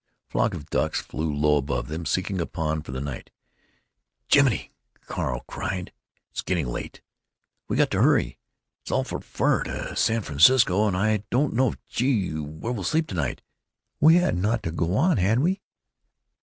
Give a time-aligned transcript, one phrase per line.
[0.01, 3.29] A flock of ducks flew low above them, seeking a pond for the night.
[4.33, 4.71] "Jiminy!"
[5.05, 5.93] Carl cried,
[6.31, 7.01] "it's getting late.
[7.67, 8.39] We got to hurry.
[8.81, 12.31] It's awful far to San Francisco and—I don't know—gee!
[12.31, 13.43] where'll we sleep to night?"
[13.99, 15.61] "We hadn't ought to go on, had we?"